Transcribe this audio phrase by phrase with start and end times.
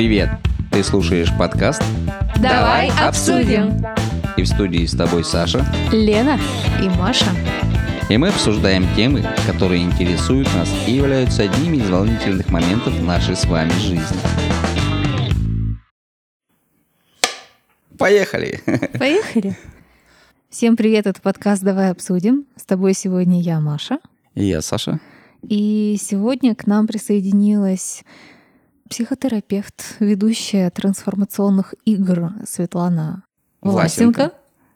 [0.00, 0.30] Привет!
[0.72, 1.82] Ты слушаешь подкаст
[2.40, 3.84] Давай обсудим.
[4.38, 5.62] И в студии с тобой Саша.
[5.92, 6.40] Лена
[6.82, 7.26] и Маша.
[8.08, 13.44] И мы обсуждаем темы, которые интересуют нас и являются одними из волнительных моментов нашей с
[13.44, 14.16] вами жизни.
[17.98, 18.58] Поехали!
[18.98, 19.54] Поехали.
[20.48, 22.46] Всем привет, это подкаст «Давай обсудим».
[22.56, 23.98] С тобой сегодня я, Маша.
[24.34, 24.98] И я, Саша.
[25.42, 28.02] И сегодня к нам присоединилась
[28.90, 33.22] психотерапевт, ведущая трансформационных игр Светлана
[33.62, 34.18] Власенко.
[34.18, 34.32] Власенко.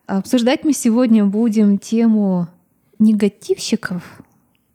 [0.07, 2.49] Обсуждать мы сегодня будем тему
[2.99, 4.03] негативщиков.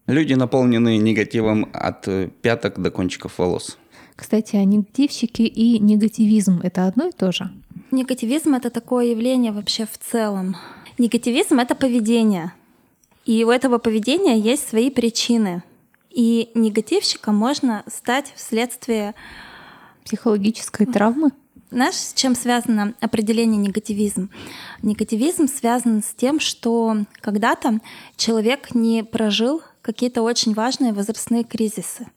[0.08, 3.78] Люди наполнены негативом от э, пяток до кончиков волос.
[4.16, 7.50] Кстати, а негативщики и негативизм— это одно и то же?
[7.92, 10.58] Негативизм это такое явление вообще в целом.
[10.98, 12.54] Негативизм это поведение.
[13.26, 15.64] И у этого поведения есть свои причины.
[16.10, 19.16] И негативщиком можно стать вследствие...
[20.06, 21.32] Психологической травмы?
[21.70, 24.32] Знаешь, с чем связано определение негативизм?
[24.82, 27.80] Негативизм связан с тем, что когда-то
[28.16, 32.08] человек не прожил какие-то очень важные возрастные кризисы.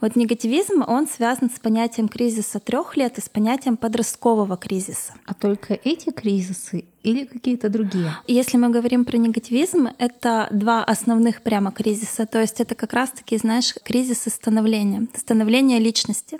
[0.00, 5.14] Вот негативизм, он связан с понятием кризиса трех лет и с понятием подросткового кризиса.
[5.26, 8.14] А только эти кризисы или какие-то другие?
[8.26, 12.26] Если мы говорим про негативизм, это два основных прямо кризиса.
[12.26, 16.38] То есть это как раз-таки, знаешь, кризисы становления, становления личности.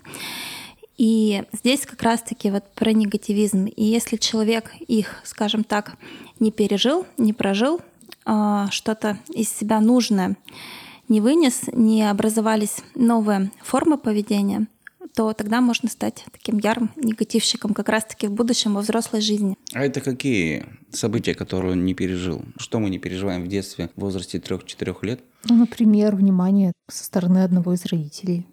[0.97, 3.67] И здесь как раз-таки вот про негативизм.
[3.67, 5.97] И если человек их, скажем так,
[6.39, 7.81] не пережил, не прожил,
[8.25, 10.37] а, что-то из себя нужное
[11.09, 14.67] не вынес, не образовались новые формы поведения,
[15.15, 19.57] то тогда можно стать таким ярым негативщиком как раз-таки в будущем во взрослой жизни.
[19.73, 22.43] А это какие события, которые он не пережил?
[22.59, 25.21] Что мы не переживаем в детстве в возрасте 3-4 лет?
[25.49, 28.47] Ну, например, внимание со стороны одного из родителей.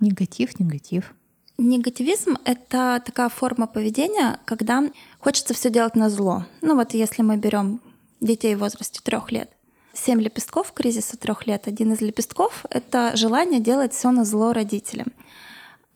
[0.00, 1.14] Негатив, негатив.
[1.58, 4.82] Негативизм— это такая форма поведения, когда
[5.18, 6.46] хочется все делать на зло.
[6.62, 7.82] Ну вот если мы берем
[8.20, 9.50] детей в возрасте трех лет,
[9.92, 11.66] Семь лепестков кризиса трех лет.
[11.66, 15.12] Один из лепестков— это желание делать все на зло родителям.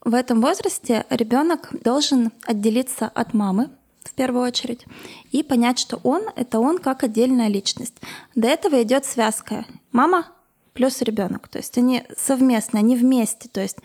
[0.04, 3.70] В этом возрасте ребенок должен отделиться от мамы,
[4.02, 4.84] в первую очередь,
[5.30, 7.94] и понять, что он— это он как отдельная личность.
[8.34, 10.26] До этого идет связка мама
[10.74, 11.48] плюс ребенок.
[11.48, 13.48] То есть они совместно, они вместе.
[13.48, 13.78] То есть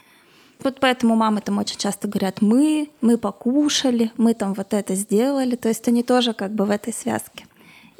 [0.61, 5.55] вот поэтому мамы там очень часто говорят «мы», «мы покушали», «мы там вот это сделали».
[5.55, 7.45] То есть они тоже как бы в этой связке.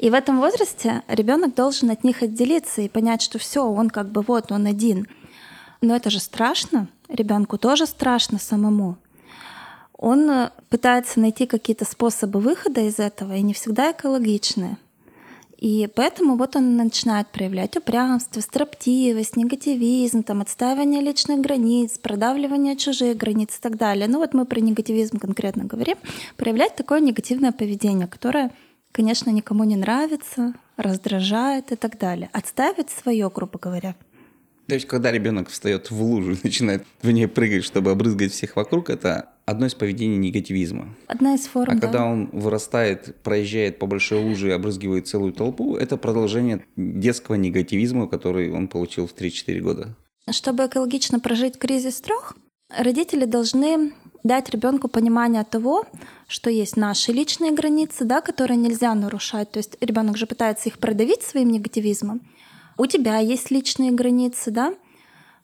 [0.00, 4.10] И в этом возрасте ребенок должен от них отделиться и понять, что все, он как
[4.10, 5.06] бы вот, он один.
[5.82, 8.96] Но это же страшно, ребенку тоже страшно самому.
[9.92, 14.78] Он э, пытается найти какие-то способы выхода из этого, и не всегда экологичные.
[15.58, 23.18] И поэтому вот он начинает проявлять упрямство, строптивость, негативизм, там, отстаивание личных границ, продавливание чужих
[23.18, 24.08] границ и так далее.
[24.08, 25.98] Ну вот мы про негативизм конкретно говорим.
[26.38, 28.50] Проявлять такое негативное поведение, которое
[28.92, 32.30] конечно, никому не нравится, раздражает и так далее.
[32.32, 33.94] Отставить свое, грубо говоря.
[34.70, 38.54] То есть, когда ребенок встает в лужу и начинает в ней прыгать, чтобы обрызгать всех
[38.54, 40.94] вокруг, это одно из поведений негативизма.
[41.08, 41.72] Одна из форм.
[41.72, 41.80] А да.
[41.80, 48.06] когда он вырастает, проезжает по большой луже и обрызгивает целую толпу, это продолжение детского негативизма,
[48.06, 49.96] который он получил в 3-4 года.
[50.30, 52.36] Чтобы экологично прожить кризис трех,
[52.76, 53.92] родители должны
[54.22, 55.84] дать ребенку понимание того,
[56.26, 59.50] что есть наши личные границы, да, которые нельзя нарушать.
[59.50, 62.20] То есть ребенок же пытается их продавить своим негативизмом.
[62.76, 64.74] У тебя есть личные границы, да.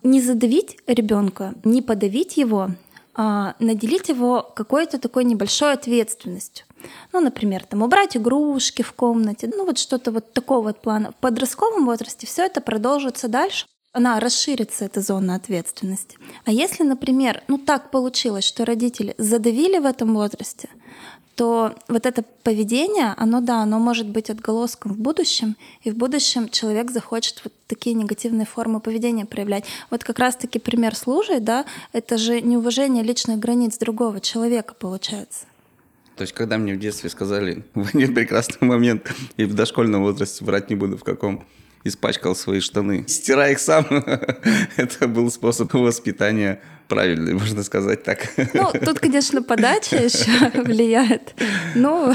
[0.03, 2.71] Не задавить ребенка, не подавить его,
[3.15, 6.67] а наделить его какой-то такой небольшой ответственностью.
[7.13, 11.13] Ну, например, там убрать игрушки в комнате, ну вот что-то вот такого вот плана.
[11.13, 16.19] В подростковом возрасте все это продолжится дальше она расширится, эта зона ответственности.
[16.45, 20.69] А если, например, ну так получилось, что родители задавили в этом возрасте,
[21.35, 26.51] то вот это поведение, оно, да, оно может быть отголоском в будущем, и в будущем
[26.51, 29.65] человек захочет вот такие негативные формы поведения проявлять.
[29.91, 31.65] Вот как раз-таки пример с лужей, да,
[31.95, 35.47] это же неуважение личных границ другого человека получается.
[36.17, 40.45] То есть, когда мне в детстве сказали, в один прекрасный момент, и в дошкольном возрасте,
[40.45, 41.47] врать не буду в каком,
[41.89, 43.05] испачкал свои штаны.
[43.09, 43.87] Стирай их сам.
[44.77, 48.33] Это был способ воспитания правильный, можно сказать так.
[48.55, 51.35] Ну, тут, конечно, подача еще влияет.
[51.75, 52.15] Ну,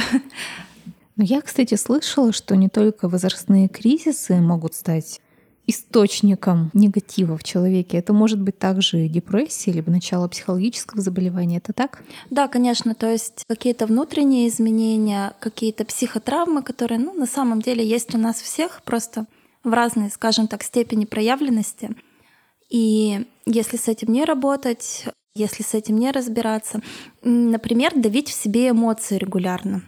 [1.18, 5.20] но я, кстати, слышала, что не только возрастные кризисы могут стать
[5.68, 7.98] источником негатива в человеке.
[7.98, 11.58] Это может быть также депрессия, либо начало психологического заболевания.
[11.58, 12.04] Это так?
[12.30, 12.96] Да, конечно.
[12.96, 18.42] То есть какие-то внутренние изменения, какие-то психотравмы, которые ну, на самом деле есть у нас
[18.42, 19.26] всех, просто
[19.64, 21.92] в разной, скажем так, степени проявленности.
[22.70, 25.06] И если с этим не работать,
[25.36, 26.82] если с этим не разбираться.
[27.24, 29.84] Например, давить в себе эмоции регулярно.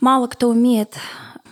[0.00, 0.96] Мало кто умеет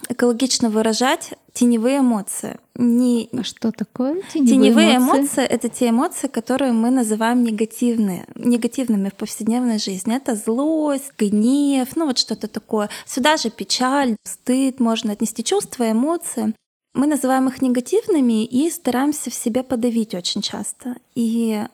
[0.09, 2.59] экологично выражать теневые эмоции.
[2.75, 3.29] Не...
[3.33, 5.21] А что такое теневые, теневые эмоции?
[5.21, 5.45] эмоции?
[5.45, 10.17] Это те эмоции, которые мы называем негативные, негативными в повседневной жизни.
[10.17, 12.89] Это злость, гнев, ну вот что-то такое.
[13.07, 16.55] Сюда же печаль, стыд можно отнести, чувства, эмоции.
[16.95, 20.97] Мы называем их негативными и стараемся в себе подавить очень часто.
[21.15, 21.65] И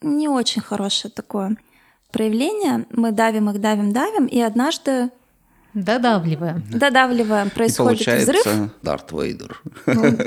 [0.00, 1.56] не очень хорошее такое
[2.12, 2.86] проявление.
[2.92, 5.10] Мы давим их, давим, давим, и однажды
[5.74, 6.64] Додавливаем.
[6.70, 7.50] Додавливаем.
[7.50, 8.70] Происходит и получается взрыв.
[8.82, 9.60] Дарт Вейдер.
[9.86, 10.18] Ну,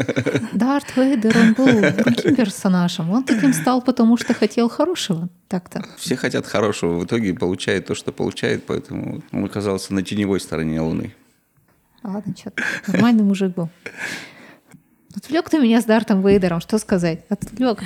[0.54, 3.10] Дарт Вейдер, он был другим персонажем.
[3.10, 5.30] Он таким стал, потому что хотел хорошего.
[5.48, 5.84] Так-то.
[5.98, 10.80] Все хотят хорошего, в итоге получает то, что получает, поэтому он оказался на теневой стороне
[10.80, 11.14] Луны.
[12.04, 13.70] Ладно, что-то нормальный мужик был.
[15.32, 17.22] Отвлек ты меня с Дартом Вейдером, что сказать?
[17.30, 17.80] Отвлек.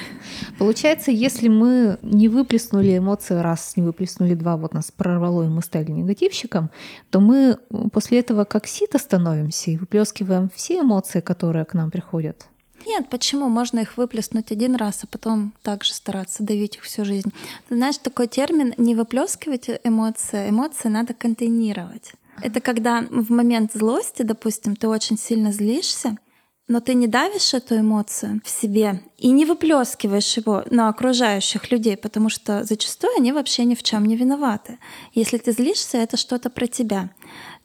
[0.57, 5.62] Получается, если мы не выплеснули эмоции раз, не выплеснули два, вот нас прорвало, и мы
[5.62, 6.71] стали негативщиком,
[7.12, 7.59] то мы
[7.94, 12.47] после этого как сито становимся и выплескиваем все эмоции, которые к нам приходят.
[12.88, 13.48] Нет, почему?
[13.48, 17.31] Можно их выплеснуть один раз, а потом также стараться давить их всю жизнь.
[17.69, 22.13] Ты знаешь, такой термин не выплескивать эмоции, эмоции надо контейнировать.
[22.41, 26.18] Это когда в момент злости, допустим, ты очень сильно злишься,
[26.67, 31.95] но ты не давишь эту эмоцию в себе и не выплескиваешь его на окружающих людей,
[31.95, 34.79] потому что зачастую они вообще ни в чем не виноваты.
[35.13, 37.09] Если ты злишься, это что-то про тебя.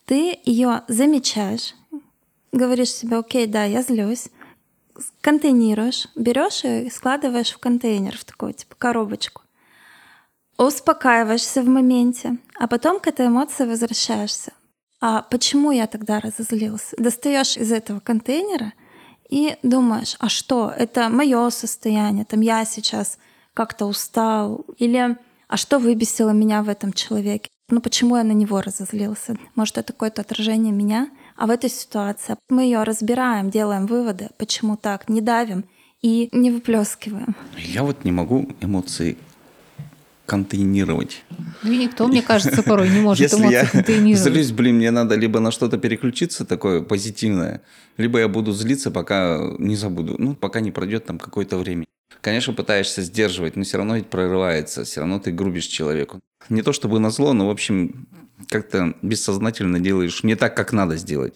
[0.05, 1.75] Ты ее замечаешь,
[2.53, 4.29] говоришь себе, окей, да, я злюсь,
[5.21, 9.43] контейнируешь, берешь и складываешь в контейнер, в такую типа коробочку.
[10.59, 14.53] Успокаиваешься в моменте, а потом к этой эмоции возвращаешься.
[15.01, 16.95] А почему я тогда разозлился?
[16.99, 18.75] Достаешь из этого контейнера
[19.31, 23.19] и думаешь, а что, это мое состояние, там я сейчас
[23.55, 25.17] как-то устал, или
[25.49, 27.49] а что выбесило меня в этом человеке?
[27.69, 29.37] Ну почему я на него разозлился?
[29.55, 31.09] Может, это какое-то отражение меня?
[31.37, 35.65] А в этой ситуации мы ее разбираем, делаем выводы, почему так, не давим
[36.03, 37.37] и не выплескиваем.
[37.57, 39.17] Я вот не могу эмоции
[40.31, 41.25] контейнировать.
[41.65, 44.33] Ну и никто, мне кажется, порой не может Если эмоции я контейнировать.
[44.33, 47.63] злюсь, блин, мне надо либо на что-то переключиться такое позитивное,
[47.97, 51.85] либо я буду злиться, пока не забуду, ну, пока не пройдет там какое-то время.
[52.21, 56.21] Конечно, пытаешься сдерживать, но все равно ведь прорывается, все равно ты грубишь человеку.
[56.49, 58.07] Не то чтобы на зло, но, в общем,
[58.49, 61.35] как-то бессознательно делаешь не так, как надо сделать.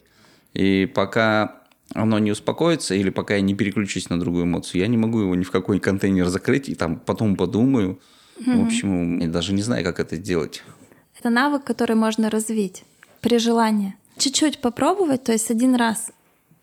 [0.52, 1.62] И пока
[1.94, 5.34] оно не успокоится, или пока я не переключусь на другую эмоцию, я не могу его
[5.34, 7.98] ни в какой контейнер закрыть, и там потом подумаю,
[8.38, 10.62] в общем, я даже не знаю, как это сделать.
[11.18, 12.84] Это навык, который можно развить
[13.20, 13.94] при желании.
[14.18, 16.10] Чуть-чуть попробовать, то есть один раз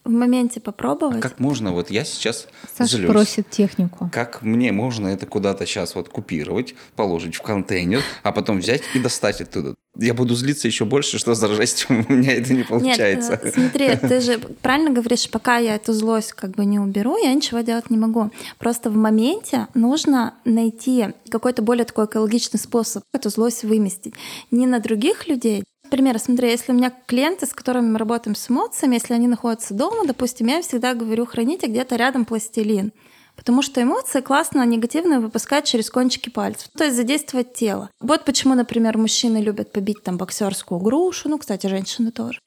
[0.03, 1.19] в моменте попробовать.
[1.19, 1.71] А как можно?
[1.71, 3.11] Вот я сейчас Саша злюсь.
[3.11, 4.09] просит технику.
[4.11, 8.99] Как мне можно это куда-то сейчас вот купировать, положить в контейнер, а потом взять и
[8.99, 9.75] достать оттуда?
[9.97, 13.31] Я буду злиться еще больше, что за жесть у меня это не получается.
[13.31, 17.17] Нет, э, смотри, ты же правильно говоришь, пока я эту злость как бы не уберу,
[17.17, 18.31] я ничего делать не могу.
[18.57, 24.13] Просто в моменте нужно найти какой-то более такой экологичный способ эту злость выместить.
[24.49, 28.49] Не на других людей, Например, смотри, если у меня клиенты, с которыми мы работаем с
[28.49, 32.93] эмоциями, если они находятся дома, допустим, я всегда говорю, храните где-то рядом пластилин.
[33.35, 37.89] Потому что эмоции классно негативно выпускать через кончики пальцев, то есть задействовать тело.
[37.99, 42.39] Вот почему, например, мужчины любят побить там боксерскую грушу, ну, кстати, женщины тоже.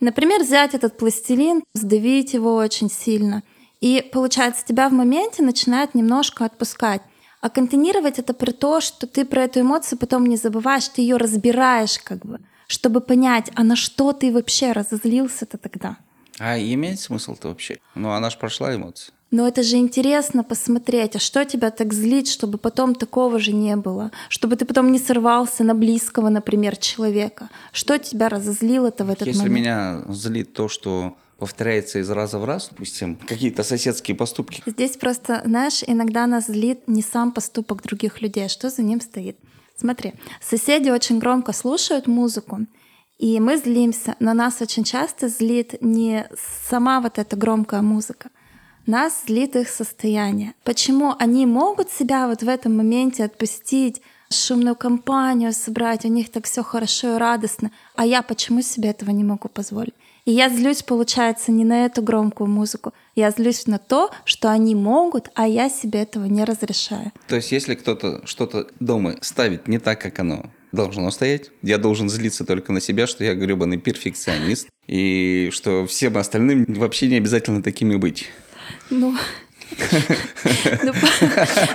[0.00, 3.42] Например, взять этот пластилин, сдавить его очень сильно.
[3.80, 7.02] И получается, тебя в моменте начинает немножко отпускать.
[7.40, 11.16] А контейнировать это при то, что ты про эту эмоцию потом не забываешь, ты ее
[11.16, 12.40] разбираешь как бы
[12.72, 15.98] чтобы понять, а на что ты вообще разозлился-то тогда?
[16.38, 17.78] А имеет смысл-то вообще?
[17.94, 19.12] Ну, она же прошла эмоции.
[19.32, 23.76] Но это же интересно посмотреть, а что тебя так злит, чтобы потом такого же не
[23.76, 27.48] было, чтобы ты потом не сорвался на близкого, например, человека.
[27.72, 29.56] Что тебя разозлило-то в этот Если момент?
[29.56, 34.62] меня злит то, что повторяется из раза в раз, допустим, какие-то соседские поступки.
[34.66, 39.00] Здесь просто, знаешь, иногда нас злит не сам поступок других людей, а что за ним
[39.00, 39.38] стоит.
[39.76, 40.12] Смотри,
[40.42, 42.66] соседи очень громко слушают музыку,
[43.18, 46.28] и мы злимся, но нас очень часто злит не
[46.68, 48.28] сама вот эта громкая музыка,
[48.86, 50.54] нас злит их состояние.
[50.64, 56.46] Почему они могут себя вот в этом моменте отпустить, шумную компанию собрать, у них так
[56.46, 59.94] все хорошо и радостно, а я почему себе этого не могу позволить?
[60.24, 62.92] И я злюсь, получается, не на эту громкую музыку.
[63.16, 67.12] Я злюсь на то, что они могут, а я себе этого не разрешаю.
[67.26, 72.08] То есть, если кто-то что-то дома ставит не так, как оно должно стоять, я должен
[72.08, 77.62] злиться только на себя, что я гребаный перфекционист, и что всем остальным вообще не обязательно
[77.62, 78.28] такими быть.
[78.92, 79.14] Ну,
[80.82, 80.92] Ну,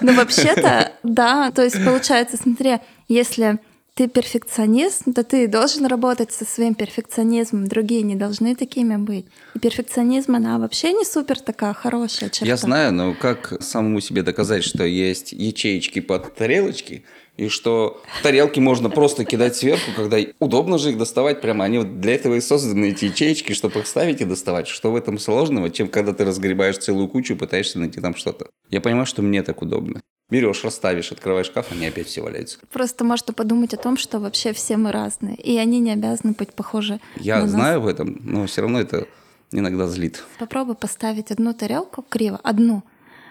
[0.01, 1.51] ну, вообще-то, да.
[1.51, 3.59] То есть, получается, смотри, если
[3.95, 7.67] ты перфекционист, то ты должен работать со своим перфекционизмом.
[7.67, 9.25] Другие не должны такими быть.
[9.55, 12.45] И перфекционизм, она вообще не супер такая хорошая черта.
[12.45, 17.03] Я знаю, но как самому себе доказать, что есть ячеечки под тарелочки,
[17.37, 21.65] и что тарелки можно просто кидать сверху, когда удобно же их доставать прямо.
[21.65, 24.67] Они вот для этого и созданы, эти ячеечки, чтобы их ставить и доставать.
[24.67, 28.47] Что в этом сложного, чем когда ты разгребаешь целую кучу и пытаешься найти там что-то.
[28.69, 30.01] Я понимаю, что мне так удобно.
[30.29, 32.57] Берешь, расставишь, открываешь шкаф, они опять все валяются.
[32.71, 36.53] Просто можно подумать о том, что вообще все мы разные, и они не обязаны быть
[36.53, 36.99] похожи.
[37.15, 37.85] Я на знаю нас.
[37.85, 39.07] в этом, но все равно это
[39.51, 40.25] иногда злит.
[40.37, 42.83] Попробуй поставить одну тарелку криво, одну.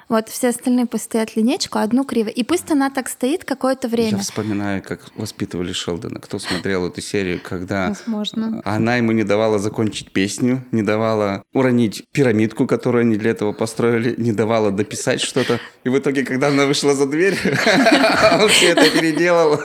[0.09, 2.29] Вот все остальные пусть стоят линейку, а одну криво.
[2.29, 4.11] И пусть она так стоит какое-то время.
[4.11, 6.21] Я вспоминаю, как воспитывали Шелдона.
[6.21, 8.63] Кто смотрел эту серию, когда Возможно.
[8.65, 14.15] она ему не давала закончить песню, не давала уронить пирамидку, которую они для этого построили,
[14.17, 15.59] не давала дописать что-то.
[15.83, 17.37] И в итоге, когда она вышла за дверь,
[18.41, 19.57] он все это переделал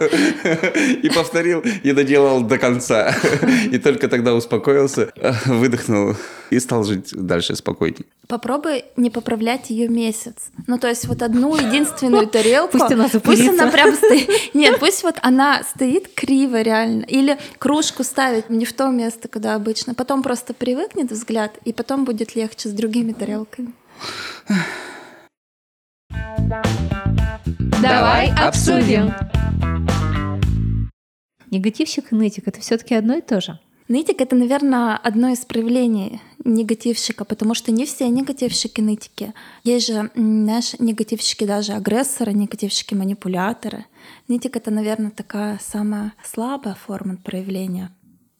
[1.03, 3.15] и повторил, и доделал до конца.
[3.71, 5.11] И только тогда успокоился,
[5.45, 6.15] выдохнул
[6.49, 8.05] и стал жить дальше спокойней.
[8.27, 10.30] Попробуй не поправлять ее месяц.
[10.67, 12.77] Ну, то есть вот одну единственную тарелку.
[12.77, 13.63] Пусть она Пусть запылится.
[13.63, 14.29] она прям стоит.
[14.53, 17.03] Нет, пусть вот она стоит криво реально.
[17.03, 19.93] Или кружку ставить не в то место, куда обычно.
[19.93, 23.73] Потом просто привыкнет взгляд, и потом будет легче с другими тарелками.
[27.81, 29.13] Давай обсудим.
[31.49, 33.59] Негативщик и нытик— это все таки одно и то же.
[33.91, 39.33] Нытик— это, наверное, одно из проявлений негативщика, потому что не все негативщики нытики.
[39.65, 43.83] Есть же, знаешь, негативщики даже агрессоры, негативщики манипуляторы.
[44.29, 47.91] Нытик— это, наверное, такая самая слабая форма проявления.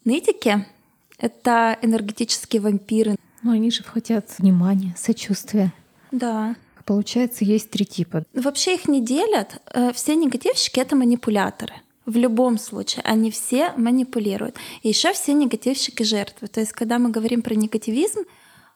[0.06, 0.66] Нытики—
[1.18, 3.18] это энергетические вампиры.
[3.44, 5.74] Но они же хотят внимания, сочувствия.
[6.12, 6.56] Да.
[6.86, 8.24] Получается, есть три типа.
[8.34, 9.62] Вообще их не делят.
[9.74, 11.74] Э, Все негативщики— это манипуляторы.
[12.12, 14.58] В любом случае, они все манипулируют.
[14.82, 16.50] И еще все негативщики жертвы.
[16.50, 18.24] То есть, когда мы говорим про негативизм,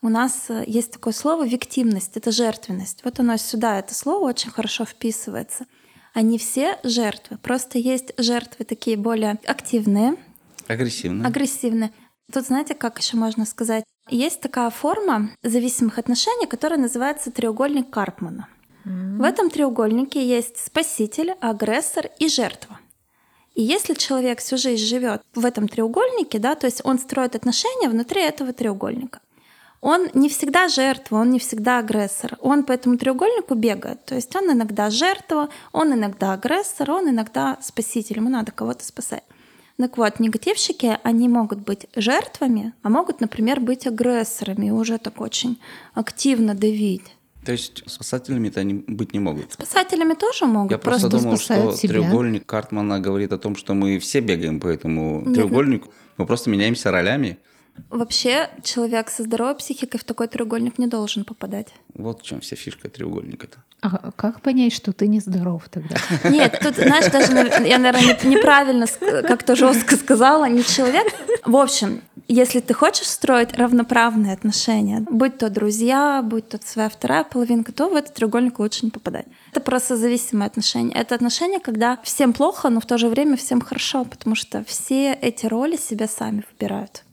[0.01, 3.01] у нас э, есть такое слово виктимность, это жертвенность.
[3.03, 5.65] Вот оно сюда, это слово очень хорошо вписывается.
[6.13, 7.37] Они все жертвы.
[7.37, 10.15] Просто есть жертвы такие более активные,
[10.69, 11.27] Агрессивно.
[11.27, 11.91] агрессивные.
[12.31, 13.83] Тут знаете, как еще можно сказать?
[14.09, 18.47] Есть такая форма зависимых отношений, которая называется треугольник Карпмана.
[18.85, 22.79] В этом треугольнике есть спаситель, агрессор и жертва.
[23.55, 27.89] И если человек всю жизнь живет в этом треугольнике, да, то есть он строит отношения
[27.89, 29.21] внутри этого треугольника,
[29.81, 32.37] он не всегда жертва, он не всегда агрессор.
[32.41, 34.03] Он по этому треугольнику бегает.
[34.05, 38.17] То есть он иногда жертва, он иногда агрессор, он иногда спаситель.
[38.17, 39.23] Ему надо кого-то спасать.
[39.77, 45.21] Так вот, негативщики, они могут быть жертвами, а могут, например, быть агрессорами и уже так
[45.21, 45.59] очень
[45.93, 47.14] активно давить.
[47.45, 49.53] То есть спасателями-то они быть не могут.
[49.53, 50.71] Спасателями тоже могут.
[50.71, 51.93] Я просто, просто думал, что себя.
[51.93, 55.35] треугольник Картмана говорит о том, что мы все бегаем по этому Нет.
[55.35, 57.37] треугольнику, мы просто меняемся ролями.
[57.89, 61.67] Вообще, человек со здоровой психикой в такой треугольник не должен попадать.
[61.93, 63.57] Вот в чем вся фишка треугольника-то.
[63.81, 65.97] А как понять, что ты нездоров тогда?
[66.29, 68.87] Нет, тут, знаешь, даже нав- я, наверное, неправильно
[69.21, 71.05] как-то жестко сказала, не человек.
[71.45, 77.23] В общем, если ты хочешь строить равноправные отношения, будь то друзья, будь то своя вторая
[77.23, 79.27] половинка, то в этот треугольник лучше не попадать.
[79.51, 80.95] Это просто зависимые отношения.
[80.95, 85.13] Это отношения, когда всем плохо, но в то же время всем хорошо, потому что все
[85.13, 87.03] эти роли себя сами выбирают.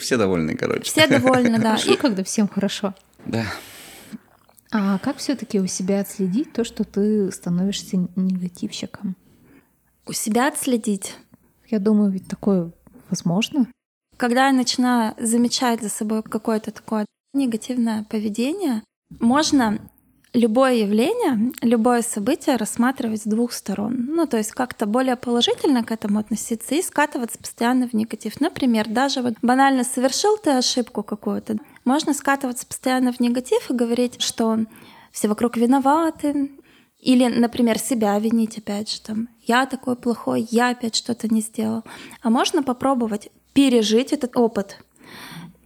[0.00, 0.82] Все довольны, короче.
[0.90, 1.76] Все довольны, да.
[1.76, 2.94] Хорошо, И- когда всем хорошо.
[3.26, 3.44] Да.
[4.72, 9.16] А как все-таки у себя отследить то, что ты становишься негативщиком?
[10.06, 11.16] у себя отследить.
[11.68, 12.72] Я думаю, ведь такое
[13.10, 13.68] возможно.
[14.16, 18.82] Когда я начинаю замечать за собой какое-то такое негативное поведение,
[19.20, 19.78] можно
[20.32, 24.06] любое явление, любое событие рассматривать с двух сторон.
[24.08, 28.40] Ну, то есть как-то более положительно к этому относиться и скатываться постоянно в негатив.
[28.40, 34.20] Например, даже вот банально совершил ты ошибку какую-то, можно скатываться постоянно в негатив и говорить,
[34.20, 34.58] что
[35.12, 36.50] все вокруг виноваты,
[37.00, 39.28] или, например, себя винить опять же там.
[39.46, 41.82] Я такой плохой, я опять что-то не сделал.
[42.20, 44.78] А можно попробовать пережить этот опыт.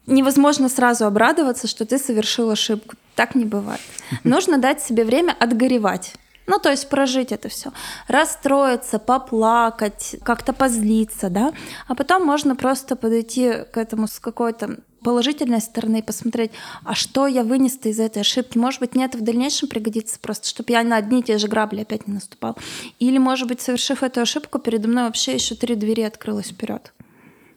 [0.06, 2.96] Невозможно сразу обрадоваться, что ты совершил ошибку.
[3.14, 3.80] Так не бывает.
[4.22, 6.14] Нужно дать себе время отгоревать.
[6.46, 7.72] Ну, то есть прожить это все.
[8.06, 11.54] Расстроиться, поплакать, как-то позлиться, да.
[11.88, 16.50] А потом можно просто подойти к этому с какой-то положительной стороны и посмотреть,
[16.82, 18.58] а что я вынес из этой ошибки.
[18.58, 21.46] Может быть, мне это в дальнейшем пригодится просто, чтобы я на одни и те же
[21.46, 22.56] грабли опять не наступал.
[22.98, 26.92] Или, может быть, совершив эту ошибку, передо мной вообще еще три двери открылось вперед.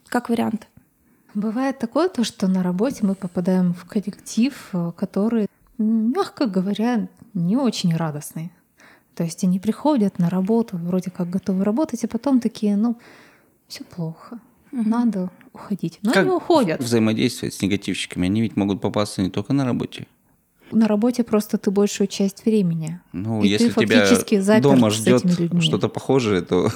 [0.07, 0.67] Как вариант.
[1.37, 7.55] Бывает такое, то, что на работе мы попадаем в коллектив, э, который мягко говоря, не
[7.57, 8.49] очень радостные.
[9.13, 12.97] То есть они приходят на работу, вроде как готовы работать, а потом такие, ну,
[13.67, 14.39] все плохо,
[14.71, 15.99] надо уходить.
[16.01, 16.81] Но Как они уходят.
[16.81, 18.25] взаимодействовать с негативщиками?
[18.25, 20.07] Они ведь могут попасться не только на работе.
[20.71, 22.99] На работе просто ты большую часть времени.
[23.13, 25.23] Ну, И если ты фактически тебя заперт дома ждет
[25.61, 26.69] что-то похожее, то,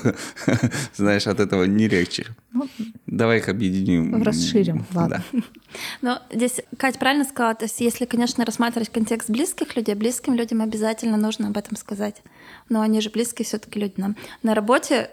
[0.95, 2.27] знаешь, от этого не легче.
[2.53, 2.67] Ну,
[3.05, 4.21] Давай их объединим.
[4.24, 5.24] Расширим, ладно.
[5.31, 5.39] Да.
[6.01, 10.62] Но здесь Катя правильно сказала, то есть если, конечно, рассматривать контекст близких людей, близким людям
[10.62, 12.21] обязательно нужно об этом сказать.
[12.69, 14.15] Но они же близкие все таки люди нам.
[14.43, 15.10] На работе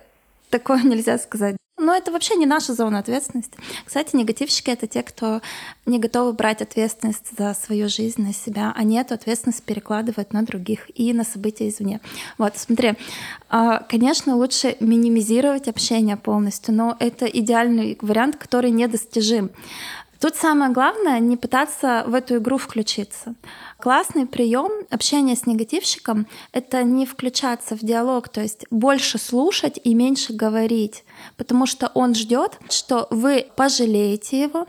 [0.50, 1.56] такое нельзя сказать.
[1.78, 3.56] Но это вообще не наша зона ответственности.
[3.84, 5.40] Кстати, негативщики— это те, кто
[5.86, 8.72] не готовы брать ответственность за свою жизнь на себя.
[8.76, 12.00] Они эту ответственность перекладывают на других и на события извне.
[12.36, 12.94] Вот, смотри,
[13.48, 19.50] а, конечно, лучше минимизировать общение полностью, но это идеальный вариант, который недостижим.
[20.20, 23.34] Тут самое главное не пытаться в эту игру включиться.
[23.78, 29.94] Классный прием общения с негативщиком— это не включаться в диалог, то есть больше слушать и
[29.94, 31.04] меньше говорить,
[31.36, 34.66] потому что он ждет, что вы пожалеете его.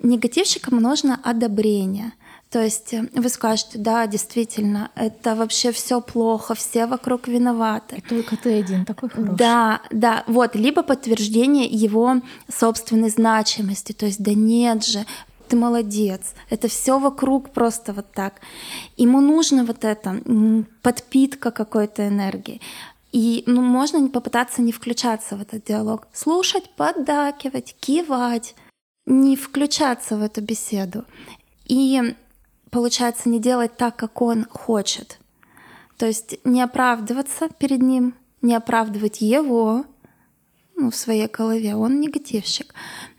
[0.00, 2.12] Негативщикам нужно одобрение.
[2.52, 8.02] То есть э, вы скажете, да, действительно, это вообще все плохо, все вокруг виноваты.
[8.06, 9.36] Только ты один такой хороший.
[9.36, 12.20] Да, да, вот, либо подтверждение его
[12.54, 15.06] собственной значимости, то есть да нет же,
[15.48, 18.40] ты молодец, это все вокруг просто вот так.
[18.96, 20.22] Ему нужно вот это,
[20.82, 22.60] подпитка какой-то энергии.
[23.12, 26.08] И ну, можно попытаться не включаться в этот диалог.
[26.12, 28.54] Слушать, поддакивать, кивать,
[29.04, 31.04] не включаться в эту беседу.
[31.66, 32.14] И
[32.70, 35.18] получается не делать так, как он хочет.
[35.98, 39.84] То есть не оправдываться перед ним, не оправдывать его
[40.74, 42.74] ну, в своей голове, он негативщик.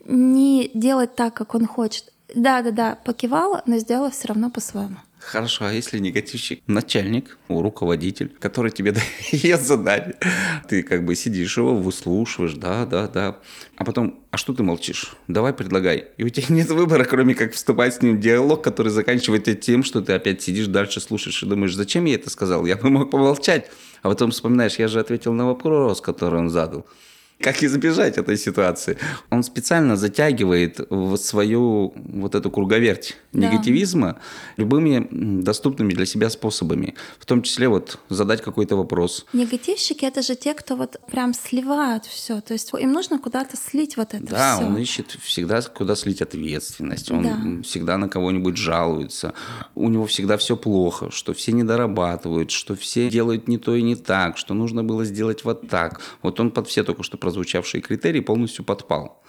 [0.06, 2.13] Не делать так, как он хочет.
[2.34, 4.98] Да-да-да, покивала, но сделала все равно по-своему.
[5.20, 8.94] Хорошо, а если негативщик начальник, руководитель, который тебе
[9.32, 10.16] дает задание,
[10.68, 13.40] ты как бы сидишь его, выслушиваешь, да, да, да,
[13.78, 15.16] а потом, а что ты молчишь?
[15.28, 16.08] Давай предлагай.
[16.18, 19.84] И у тебя нет выбора, кроме как вступать с ним в диалог, который заканчивается тем,
[19.84, 22.66] что ты опять сидишь дальше, слушаешь и думаешь, зачем я это сказал?
[22.66, 23.70] Я бы мог помолчать.
[24.02, 26.86] А потом вспоминаешь, я же ответил на вопрос, который он задал.
[27.40, 28.98] Как избежать этой ситуации?
[29.30, 33.48] Он специально затягивает в свою вот эту круговерть Да.
[33.48, 34.20] негативизма
[34.58, 35.08] любыми
[35.42, 36.96] доступными для себя способами.
[37.20, 39.26] В том числе вот задать какой-то вопрос.
[39.34, 42.40] Негативщики это же те, кто вот прям сливают все.
[42.40, 44.66] То есть им нужно куда-то слить вот это Да, все.
[44.66, 47.12] он ищет всегда, куда слить ответственность.
[47.12, 47.64] Он Да.
[47.64, 49.34] всегда на кого-нибудь жалуется.
[49.76, 53.96] У него всегда все плохо, что все недорабатывают, что все делают не то и не
[53.96, 56.00] так, что нужно было сделать вот так.
[56.22, 59.24] Вот он под все только что прозвучавшие критерии полностью подпал.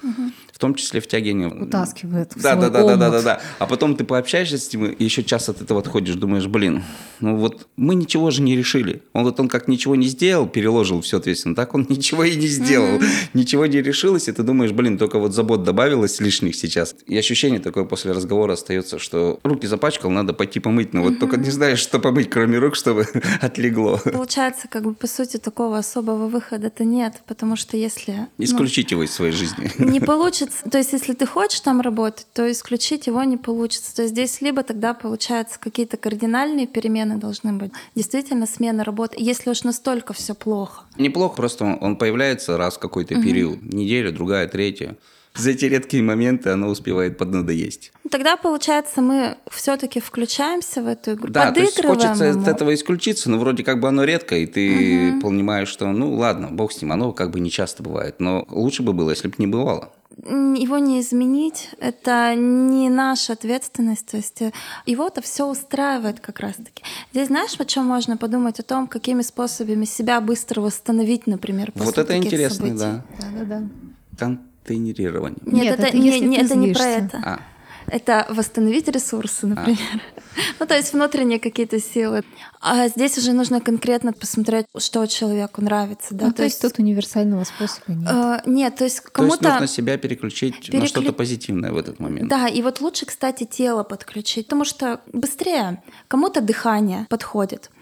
[0.53, 1.49] В том числе втягивание...
[1.49, 3.41] Утаскивает в Да, да, да, да, да, да, да.
[3.59, 6.83] А потом ты пообщаешься с ним, и еще час от этого отходишь, думаешь, блин,
[7.21, 9.03] ну вот мы ничего же не решили.
[9.13, 12.49] Он вот он как ничего не сделал, переложил все ответственно, так он ничего и не
[12.49, 13.01] сделал.
[13.33, 16.97] Ничего не решилось, и ты думаешь, блин, только вот забот добавилось лишних сейчас.
[17.07, 21.37] И ощущение такое после разговора остается, что руки запачкал, надо пойти помыть, но вот только
[21.37, 23.07] не знаешь, что помыть, кроме рук, чтобы
[23.41, 23.99] отлегло.
[23.99, 29.03] Получается, как бы по сути такого особого выхода-то нет, потому что если ну, Исключить его
[29.05, 29.71] из своей жизни.
[29.79, 33.95] не получится, то есть если ты хочешь там работать, то исключить его не получится.
[33.95, 39.51] То есть здесь либо тогда получается какие-то кардинальные перемены должны быть, действительно смена работы, если
[39.51, 40.85] уж настолько все плохо.
[40.97, 43.63] Неплохо, просто он- появляется раз в какой-то период.
[43.63, 44.97] Неделя, другая, третья.
[45.37, 47.93] За эти редкие моменты оно успевает поднадоесть.
[48.09, 52.43] Тогда получается мы все-таки включаемся в эту игру, Да, то есть хочется ему.
[52.43, 56.49] от этого исключиться, но вроде как бы оно редко, и ты понимаешь, что ну ладно,
[56.53, 59.35] бог с ним, оно как бы не часто бывает, но лучше бы было, если бы
[59.39, 59.93] не бывало.
[60.17, 64.53] Его не изменить, это не наша ответственность, то есть э,
[64.87, 66.85] его-то все устраивает как раз-таки.
[67.11, 68.61] Здесь знаешь, о чем можно подумать?
[68.61, 72.79] О том, какими способами себя быстро восстановить, например, после вот это интересно, событий.
[72.79, 73.05] да.
[73.19, 74.39] Да-да-да.
[74.65, 75.39] Контейнерирование.
[75.45, 77.19] Нет, Нет, это, это не, если не- ты это не про это.
[77.25, 77.41] А,
[77.87, 79.79] Это восстановить ресурсы, например.
[80.59, 82.25] Ну, то есть внутренние какие-то силы.
[82.61, 86.13] А здесь уже нужно конкретно посмотреть, что человеку нравится.
[86.13, 86.27] Да?
[86.27, 88.09] Ну, то есть тут универсального способа нет.
[88.11, 89.51] э, нет, то есть то есть кому-то...
[89.51, 92.29] нужно себя переключить на переклю- что-то позитивное в этот момент.
[92.29, 95.81] Да, и вот лучше, кстати, тело подключить, потому что быстрее.
[96.09, 97.74] Кому-то дыхание подходит, а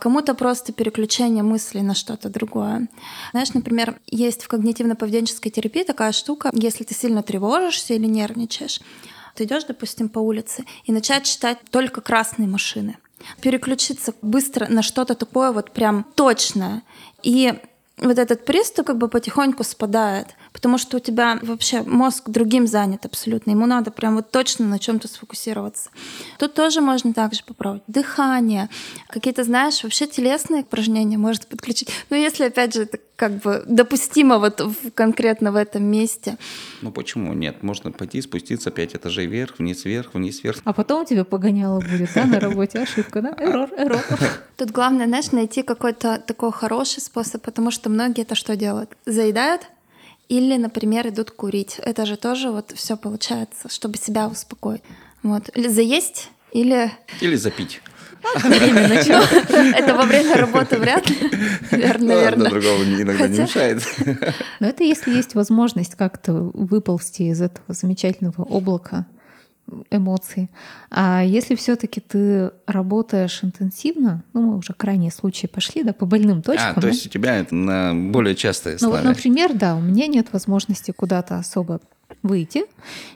[0.00, 2.88] кому-то просто переключение мыслей на что-то другое.
[3.32, 8.80] Знаешь, например, есть в когнитивно-поведенческой терапии такая штука, если ты сильно тревожишься или нервничаешь,
[9.34, 12.96] ты идешь, допустим, по улице и начать читать только красные машины.
[13.40, 16.82] Переключиться быстро на что-то такое вот прям точное.
[17.22, 17.54] И
[17.98, 23.06] вот этот приступ как бы потихоньку спадает, потому что у тебя вообще мозг другим занят
[23.06, 23.52] абсолютно.
[23.52, 25.90] Ему надо прям вот точно на чем-то сфокусироваться.
[26.38, 27.84] Тут тоже можно также попробовать.
[27.86, 28.68] Дыхание,
[29.08, 31.88] какие-то, знаешь, вообще телесные упражнения можно подключить.
[32.10, 36.36] Но если, опять же, это как бы допустимо вот в, конкретно в этом месте.
[36.82, 37.62] Ну почему нет?
[37.62, 40.60] Можно пойти спуститься пять этажей вверх, вниз, вверх, вниз, вверх.
[40.64, 43.34] А потом тебе погоняло будет, да, на работе ошибка, да?
[43.38, 44.04] Эррор, эррор.
[44.56, 48.90] Тут главное, знаешь, найти какой-то такой хороший способ, потому что многие это что делают?
[49.06, 49.62] Заедают,
[50.28, 51.78] или, например, идут курить.
[51.78, 54.82] Это же тоже вот все получается, чтобы себя успокоить.
[55.22, 55.50] Вот.
[55.54, 56.90] Или заесть, или...
[57.20, 57.80] Или запить.
[58.34, 59.24] Время начало.
[59.74, 61.16] Это во время работы вряд ли.
[61.70, 62.46] Верно, верно.
[62.46, 63.82] Одно другого иногда не мешает.
[64.60, 69.06] Но это если есть возможность как-то выползти из этого замечательного облака
[69.90, 70.50] эмоций.
[70.90, 76.42] А если все-таки ты работаешь интенсивно, ну мы уже крайние случаи пошли, да, по больным
[76.42, 76.70] точкам.
[76.70, 76.88] А, то да?
[76.88, 80.92] есть у тебя это на более частой Ну вот, например, да, у меня нет возможности
[80.92, 81.80] куда-то особо
[82.22, 82.64] выйти,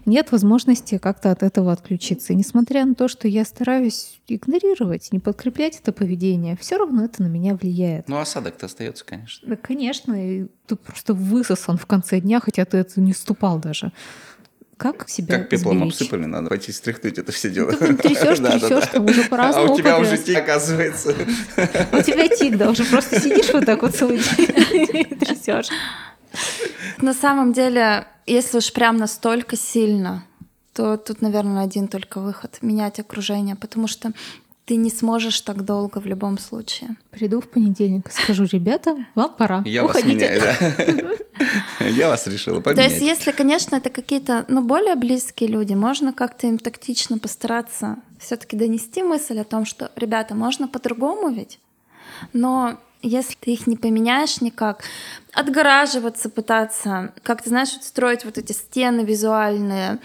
[0.07, 2.33] нет возможности как-то от этого отключиться.
[2.33, 7.23] И несмотря на то, что я стараюсь игнорировать, не подкреплять это поведение, все равно это
[7.23, 8.09] на меня влияет.
[8.09, 9.49] Ну, осадок-то остается, конечно.
[9.49, 13.93] Да, конечно, и ты просто высосан в конце дня, хотя ты это не ступал даже.
[14.77, 15.95] Как себя Как пеплом сберечь?
[15.95, 17.71] обсыпали, надо пойти стряхнуть это все дело.
[17.73, 21.11] Ты там трясешь, трясешь, там уже А по-разному у тебя уже тик, оказывается.
[21.93, 25.69] У тебя тик, да, уже просто сидишь вот так вот целый день и трясешь.
[27.03, 30.25] На самом деле, если уж прям настолько сильно,
[30.75, 34.13] то тут, наверное, один только выход— менять окружение, потому что
[34.67, 36.91] ты не сможешь так долго в любом случае.
[37.11, 39.63] Приду в понедельник и скажу, ребята, вам пора.
[39.67, 40.15] Я вас Уходите.
[40.15, 41.87] меняю, да.
[41.89, 43.03] Я вас решила То есть, поменять.
[43.03, 49.03] если, конечно, это какие-то ну, более близкие люди, можно как-то им тактично постараться все-таки донести
[49.03, 51.59] мысль о том, что, ребята, можно по-другому ведь,
[52.33, 54.85] но если ты их не поменяешь никак,
[55.33, 59.99] отгораживаться пытаться, как-то, знаешь, вот строить вот эти стены визуальные,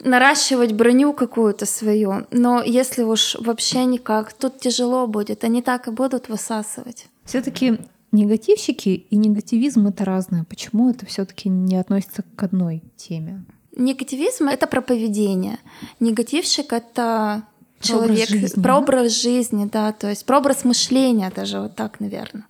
[0.00, 2.26] наращивать броню какую-то свою.
[2.30, 7.06] Но если уж вообще никак, тут тяжело будет, они так и будут высасывать.
[7.24, 7.78] Все-таки
[8.12, 10.44] негативщики и негативизм это разное.
[10.44, 13.44] Почему это все-таки не относится к одной теме?
[13.76, 15.58] Негативизм— это про поведение.
[16.00, 17.44] Негативщик— это
[17.86, 21.76] Про образ человек жизни, про образ жизни, да, то есть про образ мышления даже вот
[21.76, 22.44] так, наверное.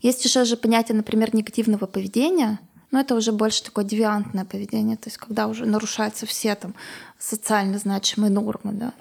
[0.00, 2.60] Есть еще же понятие, например, негативного поведения,
[2.92, 6.74] но это уже больше такое девиантное поведение, то есть когда уже нарушаются все там
[7.18, 8.92] социально значимые нормы, да.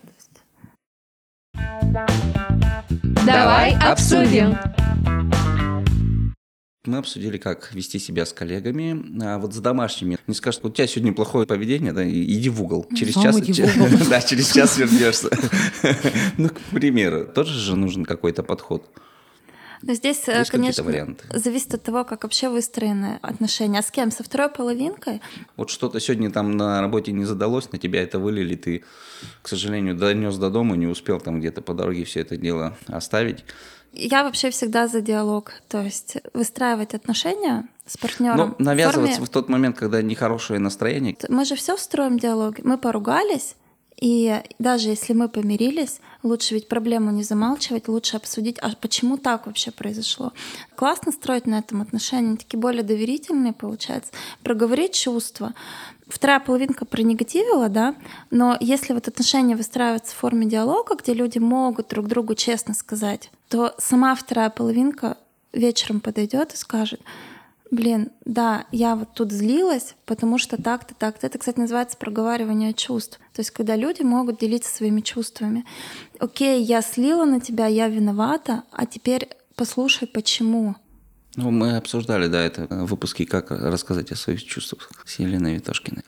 [3.26, 4.58] Давай обсудим.
[6.86, 9.24] Мы обсудили, как вести себя с коллегами.
[9.24, 10.18] А вот с домашними.
[10.28, 12.88] Не скажут, у тебя сегодня плохое поведение, да, иди в угол.
[12.96, 13.38] Через Сам час...
[13.40, 14.08] иди в угол.
[14.10, 15.30] Да, через час вернешься.
[16.38, 18.90] Ну, к примеру, тоже же нужен какой-то подход.
[19.82, 21.26] Но здесь, э, Есть конечно, варианты?
[21.38, 23.80] зависит от того, как вообще выстроены отношения.
[23.80, 24.10] А с кем?
[24.12, 25.22] Со второй половинкой?
[25.58, 28.84] Вот что-то сегодня там на работе не задалось, на тебя это вылили, ты,
[29.42, 33.44] к сожалению, донес до дома, не успел там где-то по дороге все это дело оставить.
[33.96, 38.56] Я вообще всегда за диалог, то есть выстраивать отношения с партнером.
[38.60, 42.60] Ну, навязываться в тот момент, когда нехорошее настроение, Мы же все строим диалог.
[42.64, 43.56] Мы поругались,
[44.00, 49.46] и даже если мы помирились, лучше ведь проблему не замалчивать, лучше обсудить, а почему так
[49.46, 50.34] вообще произошло.
[50.76, 54.12] Классно строить на этом отношения, они такие более доверительные, получается.
[54.44, 55.54] Проговорить чувства.
[56.08, 57.96] Вторая половинка пронегативила, да,
[58.30, 63.32] но если вот отношения выстраиваются в форме диалога, где люди могут друг другу честно сказать,
[63.50, 65.18] то сама вторая половинка
[65.52, 67.02] вечером подойдет и скажет,
[67.72, 71.28] Блин, да, я вот тут злилась, потому что так-то, так-то.
[71.28, 73.20] Это, кстати, называется проговаривание чувств.
[73.34, 75.66] То есть, когда люди могут делиться своими чувствами.
[76.20, 80.76] Окей, я слила на тебя, я виновата, а теперь послушай, почему.
[81.36, 86.04] Ну, мы обсуждали, да, это в выпуске «Как рассказать о своих чувствах» с Еленой Витошкиной.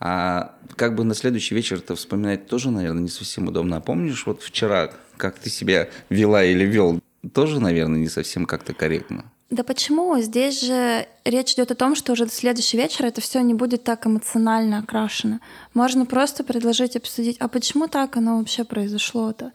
[0.00, 3.76] А как бы на следующий вечер это вспоминать тоже, наверное, не совсем удобно.
[3.76, 7.00] А помнишь, вот вчера, как ты себя вела или вел,
[7.32, 9.30] тоже, наверное, не совсем как-то корректно.
[9.50, 10.18] Да почему?
[10.20, 13.84] Здесь же речь идет о том, что уже до следующего вечера это все не будет
[13.84, 15.40] так эмоционально окрашено.
[15.74, 19.52] Можно просто предложить обсудить, а почему так оно вообще произошло-то?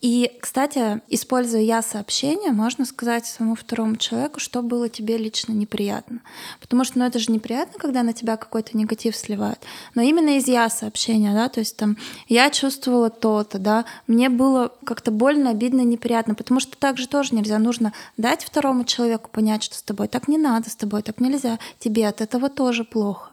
[0.00, 6.20] И, кстати, используя я сообщение, можно сказать своему второму человеку, что было тебе лично неприятно.
[6.60, 9.60] Потому что ну, это же неприятно, когда на тебя какой-то негатив сливает.
[9.94, 11.96] Но именно из я сообщения, да, то есть там
[12.28, 17.34] я чувствовала то-то, да, мне было как-то больно, обидно, неприятно, потому что так же тоже
[17.34, 17.58] нельзя.
[17.58, 21.58] Нужно дать второму человеку понять, что с тобой так не надо, с тобой так нельзя,
[21.78, 23.30] тебе от этого тоже плохо.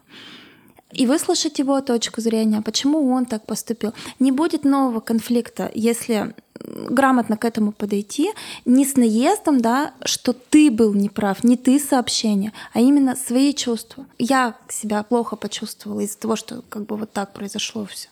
[0.91, 3.93] И выслушать его точку зрения, почему он так поступил.
[4.19, 8.31] Не будет нового конфликта, если грамотно к этому подойти,
[8.65, 14.05] не с наездом, да, что ты был неправ, не ты сообщение, а именно свои чувства.
[14.19, 18.09] Я себя плохо почувствовала из-за того, что как бы вот так произошло все.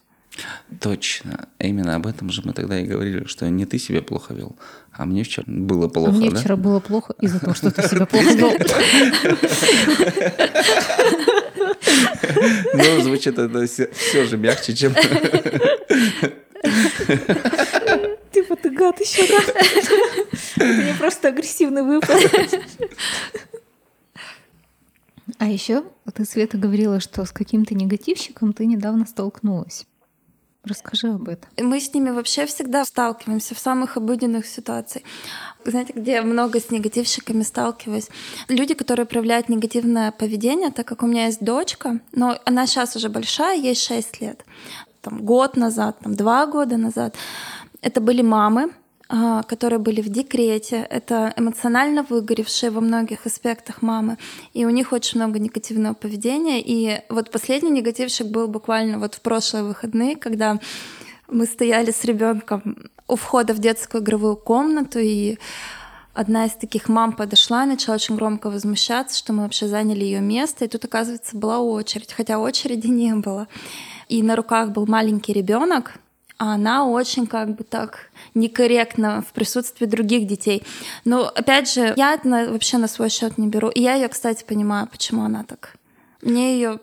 [0.79, 1.47] Точно.
[1.59, 4.55] Именно об этом же мы тогда и говорили, что не ты себя плохо вел,
[4.91, 6.39] а мне вчера было плохо, а мне да?
[6.39, 8.51] вчера было плохо из-за того, что ты себя плохо вел.
[12.73, 14.93] Ну, звучит это все же мягче, чем...
[18.31, 20.65] Типа ты гад еще, да?
[20.65, 22.19] Мне просто агрессивный выпад.
[25.37, 29.85] А еще ты, Света, говорила, что с каким-то негативщиком ты недавно столкнулась.
[30.63, 31.49] Расскажи об этом.
[31.57, 35.05] Мы с ними вообще всегда сталкиваемся в самых обыденных ситуациях.
[35.63, 38.09] Знаете, где я много с негативщиками сталкиваюсь?
[38.49, 43.07] Люди, которые проявляют негативное поведение, так как у меня есть дочка, но она сейчас уже
[43.07, 44.43] большая, ей 6 лет.
[45.01, 47.15] Там, год назад, там, два года назад.
[47.81, 48.73] Это были мамы,
[49.09, 54.17] которые были в декрете, это эмоционально выгоревшие во многих аспектах мамы,
[54.53, 56.61] и у них очень много негативного поведения.
[56.61, 60.59] И вот последний негативщик был буквально вот в прошлые выходные, когда
[61.27, 65.39] мы стояли с ребенком у входа в детскую игровую комнату, и
[66.13, 70.21] одна из таких мам подошла и начала очень громко возмущаться, что мы вообще заняли ее
[70.21, 73.47] место, и тут, оказывается, была очередь, хотя очереди не было.
[74.07, 75.93] И на руках был маленький ребенок,
[76.39, 80.63] а она очень как бы так некорректно в присутствии других детей.
[81.03, 83.69] Но опять же, я это вообще на свой счет не беру.
[83.69, 85.75] И я ее, кстати, понимаю, почему она так.
[86.21, 86.79] Мне ее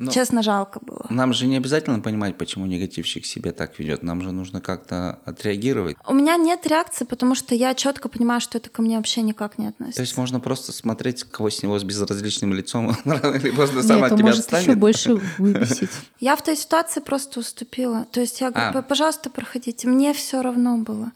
[0.00, 1.04] но Честно, жалко было.
[1.10, 4.02] Нам же не обязательно понимать, почему негативщик себя так ведет.
[4.02, 5.94] Нам же нужно как-то отреагировать.
[6.06, 9.58] У меня нет реакции, потому что я четко понимаю, что это ко мне вообще никак
[9.58, 9.96] не относится.
[9.98, 14.14] То есть можно просто смотреть, кого с него с безразличным лицом, или просто сам от
[14.14, 14.68] тебя может отстанет.
[14.68, 15.90] еще больше выбесить.
[16.18, 18.06] Я в той ситуации просто уступила.
[18.10, 18.82] То есть я говорю, а.
[18.82, 19.86] пожалуйста, проходите.
[19.86, 21.12] Мне все равно было.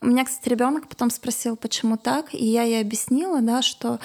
[0.00, 3.98] У меня, кстати, ребенок потом спросил, почему так, и я ей объяснила, да, что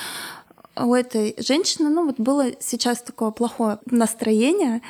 [0.75, 4.81] у этой женщины, ну вот было сейчас такое плохое настроение.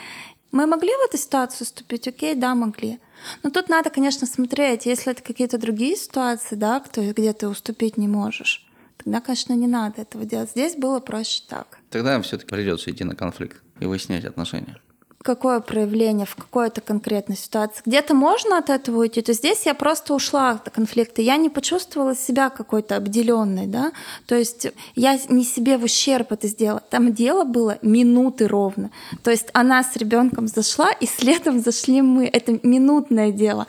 [0.51, 2.07] Мы могли в эту ситуацию вступить?
[2.07, 2.99] Окей, да, могли.
[3.41, 7.97] Но тут надо, конечно, смотреть, если это какие-то другие ситуации, да, кто, где ты уступить
[7.97, 8.67] не можешь,
[9.03, 10.51] тогда, конечно, не надо этого делать.
[10.51, 11.79] Здесь было проще так.
[11.89, 14.79] Тогда все-таки придется идти на конфликт и выяснять отношения
[15.23, 17.81] какое проявление в какой-то конкретной ситуации.
[17.85, 21.21] Где-то можно от этого уйти, то здесь я просто ушла от конфликта.
[21.21, 23.93] Я не почувствовала себя какой-то обделенной, да,
[24.25, 26.81] то есть я не себе в ущерб это сделала.
[26.89, 28.91] Там дело было минуты ровно.
[29.23, 32.25] То есть она с ребенком зашла, и следом зашли мы.
[32.25, 33.65] Это минутное дело.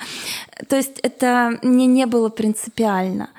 [0.69, 3.31] То есть это мне не было принципиально.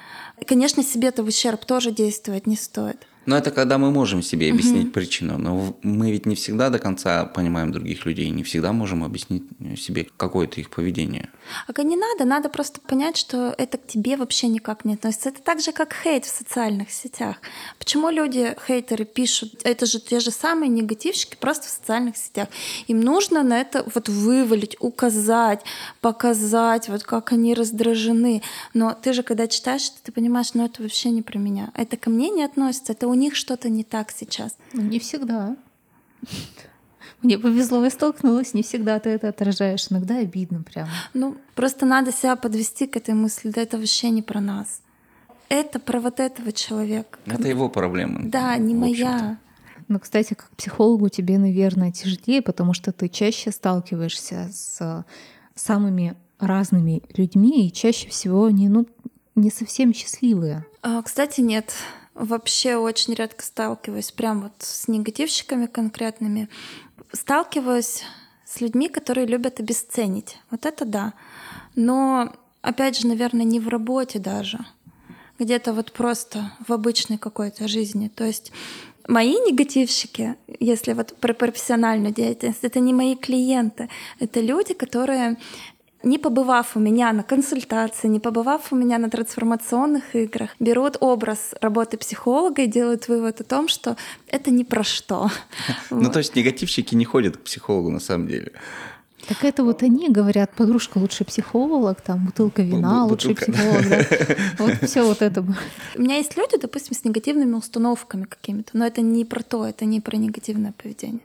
[0.47, 3.07] Конечно, себе-то в ущерб тоже действовать не стоит.
[3.25, 4.93] Но это когда мы можем себе объяснить угу.
[4.93, 5.37] причину.
[5.37, 9.43] Но мы ведь не всегда до конца понимаем других людей, не всегда можем объяснить
[9.77, 11.29] себе какое-то их поведение.
[11.67, 15.29] А не надо, надо просто понять, что это к тебе вообще никак не относится.
[15.29, 17.37] Это так же, как хейт в социальных сетях.
[17.79, 22.47] Почему люди, хейтеры, пишут, это же те же самые негативщики, просто в социальных сетях.
[22.87, 25.61] Им нужно на это вот вывалить, указать,
[26.01, 28.41] показать, вот как они раздражены.
[28.73, 31.71] Но ты же, когда читаешь, ты понимаешь, ну это вообще не про меня.
[31.73, 34.57] Это ко мне не относится, это у них что-то не так сейчас.
[34.73, 35.55] Ну, не всегда.
[37.21, 39.87] Мне повезло, я столкнулась, не всегда ты это отражаешь.
[39.89, 40.87] Иногда обидно прям.
[41.13, 43.49] Ну, просто надо себя подвести к этой мысли.
[43.49, 44.81] Да это вообще не про нас.
[45.49, 47.19] Это про вот этого человека.
[47.25, 48.29] Это его проблема.
[48.29, 49.37] Да, не моя.
[49.87, 55.05] Ну, кстати, как психологу тебе, наверное, тяжелее, потому что ты чаще сталкиваешься с
[55.53, 58.87] самыми разными людьми, и чаще всего они, ну,
[59.35, 60.65] не совсем счастливые.
[60.81, 61.73] А, кстати, нет
[62.15, 66.49] вообще очень редко сталкиваюсь прям вот с негативщиками конкретными.
[67.11, 68.03] Сталкиваюсь
[68.45, 70.37] с людьми, которые любят обесценить.
[70.49, 71.13] Вот это да.
[71.75, 74.59] Но, опять же, наверное, не в работе даже.
[75.37, 78.07] Где-то вот просто в обычной какой-то жизни.
[78.07, 78.53] То есть
[79.07, 85.37] мои негативщики, если вот про профессиональную деятельность, это не мои клиенты, это люди, которые
[86.05, 91.53] не побывав у меня на консультации, не побывав у меня на трансформационных играх, берут образ
[91.61, 95.29] работы психолога и делают вывод о том, что это ни про что.
[95.89, 98.51] Ну, то есть негативщики не ходят к психологу на самом деле.
[99.27, 104.07] Так это вот они говорят, подружка лучше психолог, там бутылка вина лучше психолог.
[104.59, 105.43] Вот все вот это.
[105.95, 109.85] У меня есть люди, допустим, с негативными установками какими-то, но это не про то, это
[109.85, 111.21] не про негативное поведение.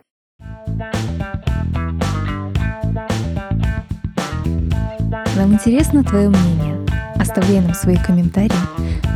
[5.40, 6.86] Нам интересно твое мнение.
[7.18, 8.52] Оставляй нам свои комментарии,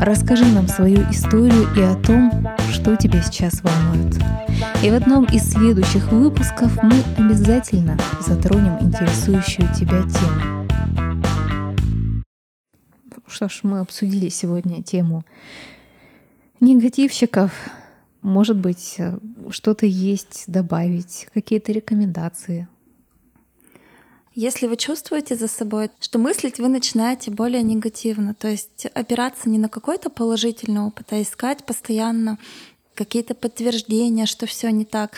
[0.00, 4.16] расскажи нам свою историю и о том, что тебя сейчас волнует.
[4.82, 10.66] И в одном из следующих выпусков мы обязательно затронем интересующую тебя тему.
[13.26, 15.26] Что ж, мы обсудили сегодня тему
[16.58, 17.52] негативщиков.
[18.22, 19.18] Может быть, э,
[19.50, 22.66] что-то есть добавить, какие-то рекомендации.
[24.34, 29.58] Если вы чувствуете за собой, что мыслить вы начинаете более негативно, то есть опираться не
[29.58, 32.38] на какой-то положительный опыт, а искать постоянно
[32.94, 35.12] какие-то подтверждения, что все не так.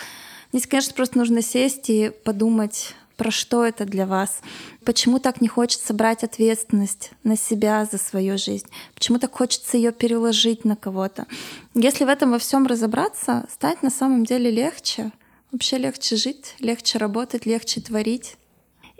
[0.53, 4.41] Здесь, конечно, просто нужно сесть и подумать, про что это для вас,
[4.85, 9.91] почему так не хочется брать ответственность на себя за свою жизнь, почему так хочется ее
[9.91, 11.25] переложить на кого-то.
[11.73, 15.11] Если в этом во всем разобраться, стать на самом деле легче.
[15.51, 18.37] Вообще легче жить, легче работать, легче творить.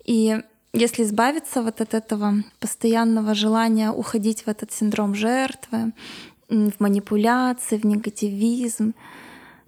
[0.07, 0.41] И
[0.73, 5.91] если избавиться вот от этого постоянного желания уходить в этот синдром жертвы,
[6.49, 8.93] в манипуляции, в негативизм,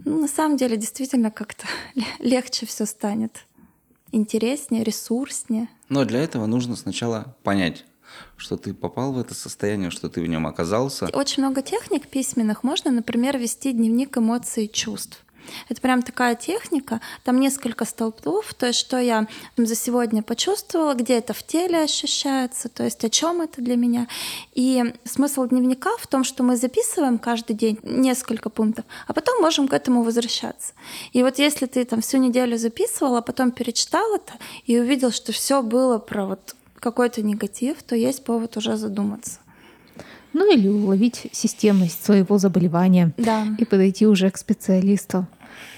[0.06, 1.68] ну, на самом деле действительно как-то
[2.20, 3.46] легче все станет
[4.12, 5.68] интереснее, ресурснее.
[5.90, 7.86] Но для этого нужно сначала понять,
[8.38, 11.08] что ты попал в это состояние, что ты в нем оказался.
[11.14, 12.64] Очень много техник письменных.
[12.64, 15.24] Можно, например, вести дневник эмоций и чувств.
[15.70, 21.18] Это прям такая техника, там несколько столбов, то есть что я за сегодня почувствовала, где
[21.18, 24.08] это в теле ощущается, то есть о чем это для меня.
[24.54, 29.68] И смысл дневника в том, что мы записываем каждый день несколько пунктов, а потом можем
[29.68, 30.74] к этому возвращаться.
[31.14, 34.34] И вот если ты там всю неделю записывал, а потом перечитал это
[34.66, 39.40] и увидел, что все было про вот какой-то негатив, то есть повод уже задуматься.
[40.34, 43.48] Ну или уловить системность своего заболевания да.
[43.58, 45.28] и подойти уже к специалисту.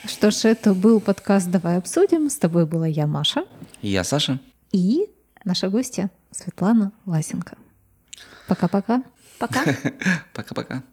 [0.05, 2.29] Что ж, это был подкаст «Давай обсудим».
[2.29, 3.45] С тобой была я, Маша.
[3.81, 4.39] И я, Саша.
[4.71, 5.07] И
[5.43, 7.57] наша гостья Светлана Ласенко.
[8.47, 9.03] Пока-пока.
[9.39, 9.63] Пока.
[10.33, 10.83] Пока-пока.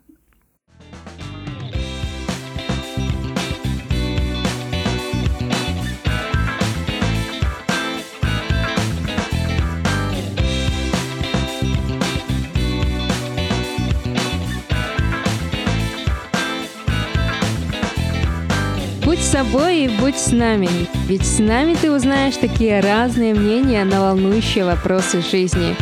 [19.09, 20.69] Будь собой и будь с нами,
[21.07, 25.75] ведь с нами ты узнаешь такие разные мнения на волнующие вопросы жизни.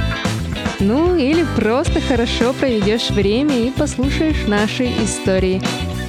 [0.78, 5.60] Ну или просто хорошо проведешь время и послушаешь наши истории.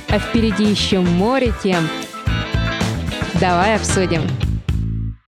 [0.10, 1.90] А впереди еще море тем.
[3.42, 4.22] Давай обсудим.